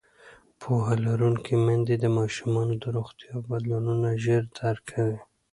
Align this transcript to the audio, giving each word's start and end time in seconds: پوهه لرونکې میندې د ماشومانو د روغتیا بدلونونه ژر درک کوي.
پوهه 0.59 0.93
لرونکې 1.05 1.55
میندې 1.65 1.95
د 1.99 2.05
ماشومانو 2.17 2.73
د 2.83 2.85
روغتیا 2.95 3.33
بدلونونه 3.49 4.07
ژر 4.23 4.43
درک 4.57 4.83
کوي. 4.91 5.19